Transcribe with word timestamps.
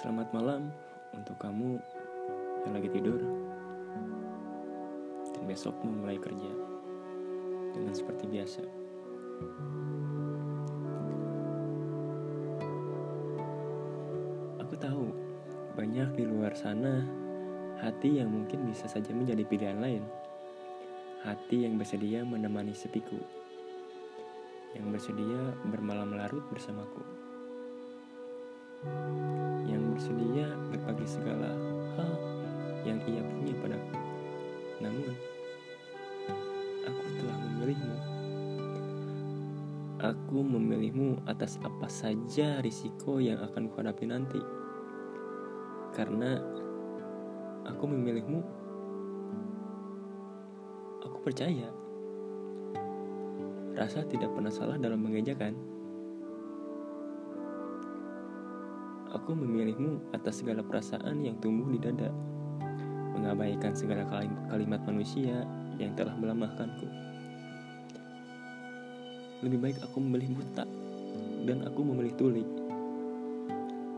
Selamat 0.00 0.32
malam 0.32 0.72
untuk 1.12 1.36
kamu 1.36 1.76
yang 2.64 2.72
lagi 2.72 2.88
tidur 2.88 3.20
dan 5.36 5.44
besok 5.44 5.76
mau 5.84 5.92
mulai 5.92 6.16
kerja 6.16 6.48
dengan 7.76 7.92
seperti 7.92 8.24
biasa. 8.32 8.64
Aku 14.64 14.72
tahu 14.80 15.12
banyak 15.76 16.16
di 16.16 16.24
luar 16.24 16.56
sana 16.56 17.04
hati 17.84 18.24
yang 18.24 18.32
mungkin 18.32 18.72
bisa 18.72 18.88
saja 18.88 19.12
menjadi 19.12 19.44
pilihan 19.44 19.84
lain. 19.84 20.00
Hati 21.28 21.68
yang 21.68 21.76
bersedia 21.76 22.24
menemani 22.24 22.72
sepiku. 22.72 23.20
Yang 24.72 24.96
bersedia 24.96 25.60
bermalam 25.68 26.16
larut 26.16 26.48
bersamaku. 26.48 27.04
Bersedia 30.00 30.48
berbagi 30.72 31.04
segala 31.04 31.52
hal 32.00 32.12
yang 32.88 33.04
ia 33.04 33.20
punya 33.20 33.52
padaku. 33.60 34.00
Namun, 34.80 35.12
aku 36.88 37.04
telah 37.20 37.36
memilihmu. 37.36 37.96
Aku 40.00 40.40
memilihmu 40.40 41.20
atas 41.28 41.60
apa 41.60 41.84
saja 41.92 42.64
risiko 42.64 43.20
yang 43.20 43.44
akan 43.44 43.68
kuhadapi 43.68 44.08
nanti. 44.08 44.40
Karena 45.92 46.40
aku 47.68 47.84
memilihmu, 47.84 48.40
aku 51.04 51.16
percaya. 51.20 51.68
Rasa 53.76 54.08
tidak 54.08 54.32
pernah 54.32 54.48
salah 54.48 54.80
dalam 54.80 55.04
mengejakan. 55.04 55.69
Aku 59.10 59.34
memilihmu 59.34 60.14
atas 60.14 60.38
segala 60.38 60.62
perasaan 60.62 61.26
yang 61.26 61.34
tumbuh 61.42 61.66
di 61.66 61.82
dada, 61.82 62.14
mengabaikan 63.18 63.74
segala 63.74 64.06
kalimat 64.46 64.78
manusia 64.86 65.42
yang 65.82 65.90
telah 65.98 66.14
melemahkanku. 66.14 66.86
Lebih 69.42 69.58
baik 69.58 69.78
aku 69.82 69.98
memilih 69.98 70.38
buta 70.38 70.62
dan 71.42 71.66
aku 71.66 71.80
memilih 71.82 72.14
tuli. 72.14 72.44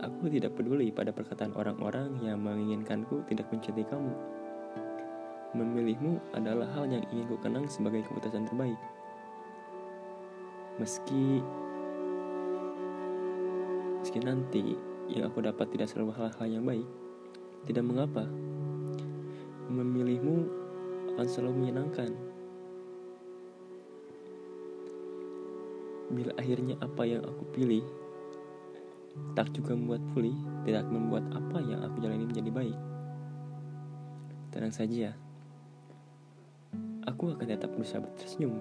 Aku 0.00 0.30
tidak 0.30 0.54
peduli 0.54 0.94
pada 0.94 1.10
perkataan 1.10 1.58
orang-orang 1.58 2.14
yang 2.22 2.38
menginginkanku 2.38 3.26
tidak 3.26 3.50
mencintai 3.50 3.84
kamu. 3.90 4.14
Memilihmu 5.58 6.22
adalah 6.38 6.70
hal 6.78 6.86
yang 6.86 7.02
ingin 7.10 7.26
ku 7.26 7.36
kenang 7.42 7.66
sebagai 7.66 8.06
keputusan 8.06 8.46
terbaik. 8.46 8.78
Meski 10.78 11.42
meski 14.00 14.18
nanti 14.24 14.89
yang 15.10 15.26
aku 15.26 15.42
dapat 15.42 15.66
tidak 15.74 15.90
selalu 15.90 16.14
hal-hal 16.14 16.46
yang 16.46 16.62
baik, 16.62 16.86
tidak 17.66 17.84
mengapa. 17.84 18.24
Memilihmu 19.70 20.36
akan 21.14 21.26
selalu 21.26 21.66
menyenangkan. 21.66 22.10
Bila 26.10 26.34
akhirnya 26.34 26.74
apa 26.82 27.02
yang 27.06 27.22
aku 27.22 27.44
pilih 27.54 27.86
tak 29.34 29.50
juga 29.54 29.74
membuat 29.74 30.02
pulih, 30.14 30.34
tidak 30.66 30.86
membuat 30.90 31.26
apa 31.34 31.58
yang 31.62 31.82
aku 31.86 32.02
jalani 32.02 32.26
menjadi 32.26 32.50
baik. 32.50 32.78
Tenang 34.50 34.74
saja, 34.74 35.14
aku 37.06 37.34
akan 37.34 37.46
tetap 37.46 37.70
berusaha 37.74 38.02
tersenyum. 38.18 38.58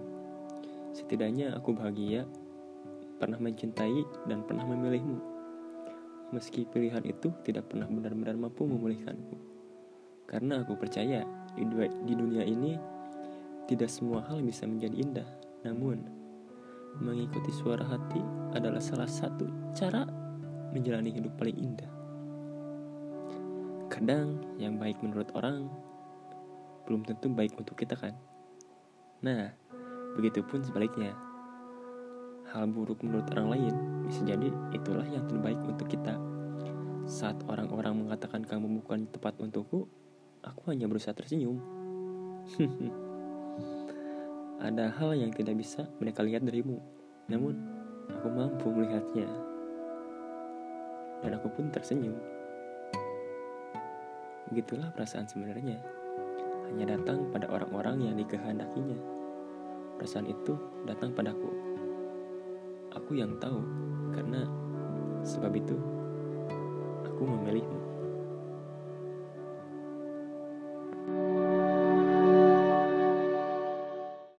Setidaknya 0.94 1.54
aku 1.58 1.74
bahagia, 1.74 2.26
pernah 3.18 3.38
mencintai, 3.42 4.30
dan 4.30 4.46
pernah 4.46 4.66
memilihmu. 4.66 5.39
Meski 6.30 6.66
pilihan 6.70 7.02
itu 7.10 7.34
tidak 7.42 7.74
pernah 7.74 7.90
benar-benar 7.90 8.38
mampu 8.38 8.70
memulihkanku. 8.70 9.36
Karena 10.30 10.62
aku 10.62 10.78
percaya 10.78 11.26
di 11.58 12.14
dunia 12.14 12.46
ini 12.46 12.78
tidak 13.66 13.90
semua 13.90 14.22
hal 14.30 14.46
bisa 14.46 14.70
menjadi 14.70 14.94
indah. 14.94 15.30
Namun, 15.66 16.06
mengikuti 17.02 17.50
suara 17.50 17.82
hati 17.82 18.22
adalah 18.54 18.82
salah 18.82 19.10
satu 19.10 19.50
cara 19.74 20.06
menjalani 20.70 21.10
hidup 21.10 21.34
paling 21.38 21.58
indah. 21.58 21.92
Kadang 23.90 24.38
yang 24.62 24.78
baik 24.78 25.02
menurut 25.02 25.34
orang 25.34 25.66
belum 26.86 27.06
tentu 27.06 27.30
baik 27.30 27.58
untuk 27.58 27.74
kita 27.74 27.98
kan. 27.98 28.14
Nah, 29.26 29.50
begitupun 30.14 30.62
sebaliknya. 30.62 31.14
Hal 32.50 32.66
buruk 32.66 33.06
menurut 33.06 33.30
orang 33.38 33.50
lain 33.54 33.76
bisa 34.10 34.26
jadi 34.26 34.50
itulah 34.74 35.06
yang 35.06 35.22
terbaik 35.30 35.62
untuk 35.70 35.86
kita. 35.86 36.18
Saat 37.06 37.46
orang-orang 37.46 38.02
mengatakan 38.02 38.42
kamu 38.42 38.82
bukan 38.82 39.06
tepat 39.14 39.38
untukku, 39.38 39.86
aku 40.42 40.62
hanya 40.74 40.90
berusaha 40.90 41.14
tersenyum. 41.14 41.62
Ada 44.66 44.90
hal 44.98 45.14
yang 45.14 45.30
tidak 45.30 45.62
bisa 45.62 45.86
mereka 46.02 46.26
lihat 46.26 46.42
darimu, 46.42 46.82
namun 47.30 47.54
aku 48.10 48.28
mampu 48.34 48.74
melihatnya. 48.74 49.30
Dan 51.22 51.38
aku 51.38 51.54
pun 51.54 51.70
tersenyum. 51.70 52.18
Begitulah 54.50 54.90
perasaan 54.98 55.30
sebenarnya. 55.30 55.78
Hanya 56.66 56.98
datang 56.98 57.30
pada 57.30 57.46
orang-orang 57.46 58.10
yang 58.10 58.18
dikehendakinya. 58.18 58.98
Perasaan 60.02 60.26
itu 60.26 60.58
datang 60.90 61.14
padaku 61.14 61.69
aku 63.10 63.18
yang 63.18 63.42
tahu 63.42 63.66
karena 64.14 64.46
sebab 65.26 65.50
itu 65.58 65.74
aku 67.10 67.26
memilihmu. 67.26 67.89